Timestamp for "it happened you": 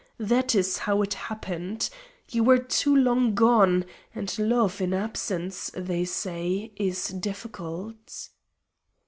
1.03-2.43